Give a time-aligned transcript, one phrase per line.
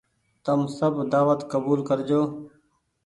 [0.45, 2.21] تم سب دآوت ڪبول ڪرجو۔